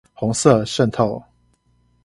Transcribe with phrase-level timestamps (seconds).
[0.15, 1.23] 紅色滲透